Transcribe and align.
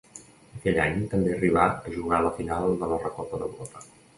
Aquell 0.59 0.79
any 0.85 1.03
també 1.11 1.35
arribà 1.35 1.67
a 1.67 1.93
jugar 1.99 2.23
la 2.29 2.35
final 2.41 2.77
de 2.83 2.91
la 2.95 3.01
Recopa 3.05 3.45
d'Europa. 3.45 3.89